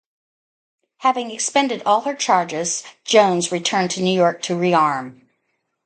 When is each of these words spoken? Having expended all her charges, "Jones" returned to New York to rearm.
Having 1.01 1.29
expended 1.29 1.83
all 1.85 2.01
her 2.01 2.15
charges, 2.15 2.81
"Jones" 3.05 3.51
returned 3.51 3.91
to 3.91 4.01
New 4.01 4.15
York 4.17 4.41
to 4.41 4.55
rearm. 4.55 5.21